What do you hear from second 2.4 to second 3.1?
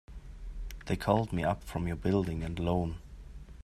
and Loan.